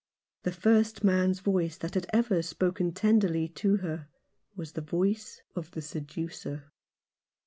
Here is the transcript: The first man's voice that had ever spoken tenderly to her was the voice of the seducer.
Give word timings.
The 0.41 0.51
first 0.51 1.03
man's 1.03 1.41
voice 1.41 1.77
that 1.77 1.93
had 1.93 2.07
ever 2.11 2.41
spoken 2.41 2.91
tenderly 2.91 3.47
to 3.49 3.77
her 3.85 4.07
was 4.55 4.71
the 4.71 4.81
voice 4.81 5.43
of 5.55 5.69
the 5.69 5.81
seducer. 5.83 6.71